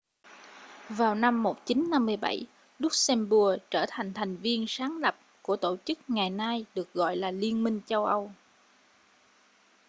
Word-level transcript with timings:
vào 0.89 1.15
năm 1.15 1.43
1957 1.43 2.45
luxembourg 2.79 3.59
trở 3.71 3.85
thành 3.89 4.13
thành 4.13 4.35
viên 4.37 4.65
sáng 4.67 4.97
lập 4.97 5.17
của 5.41 5.55
tổ 5.55 5.77
chức 5.85 5.99
ngày 6.07 6.29
nay 6.29 6.65
được 6.75 6.93
gọi 6.93 7.15
là 7.17 7.31
liên 7.31 7.63
minh 7.63 7.81
châu 7.87 8.05
âu 8.05 8.31